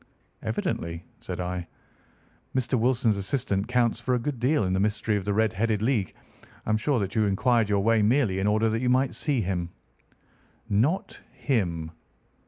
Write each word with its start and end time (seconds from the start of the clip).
"Evidently," 0.41 1.05
said 1.19 1.39
I, 1.39 1.67
"Mr. 2.57 2.73
Wilson's 2.73 3.17
assistant 3.17 3.67
counts 3.67 3.99
for 3.99 4.15
a 4.15 4.19
good 4.19 4.39
deal 4.39 4.63
in 4.63 4.73
this 4.73 4.81
mystery 4.81 5.15
of 5.15 5.25
the 5.25 5.33
Red 5.35 5.53
headed 5.53 5.83
League. 5.83 6.15
I 6.65 6.71
am 6.71 6.77
sure 6.77 6.97
that 6.97 7.13
you 7.13 7.27
inquired 7.27 7.69
your 7.69 7.81
way 7.83 8.01
merely 8.01 8.39
in 8.39 8.47
order 8.47 8.67
that 8.69 8.81
you 8.81 8.89
might 8.89 9.13
see 9.13 9.41
him." 9.41 9.69
"Not 10.67 11.19
him." 11.33 11.91